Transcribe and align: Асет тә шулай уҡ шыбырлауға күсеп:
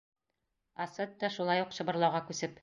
Асет 0.85 1.13
тә 1.25 1.31
шулай 1.37 1.63
уҡ 1.67 1.77
шыбырлауға 1.81 2.25
күсеп: 2.33 2.59